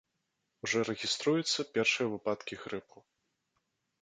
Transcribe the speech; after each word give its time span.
Ужо 0.67 0.79
рэгіструюцца 0.89 1.67
першыя 1.75 2.07
выпадкі 2.15 2.59
грыпу. 2.63 2.97